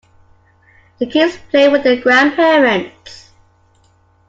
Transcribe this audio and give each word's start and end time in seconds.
The 0.97 1.05
kids 1.05 1.37
played 1.51 1.71
with 1.71 1.83
their 1.83 2.01
grandparents. 2.01 3.29